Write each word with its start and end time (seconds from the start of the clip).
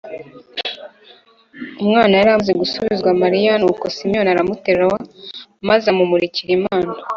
Umwana 1.81 2.13
yari 2.15 2.29
amaze 2.31 2.53
gusubizwa 2.61 3.09
Mariya, 3.23 3.53
nuko 3.57 3.85
Simiyoni 3.95 4.31
aramuterura 4.31 4.95
maze 5.69 5.85
amumurikira 5.91 6.51
Imana 6.59 6.89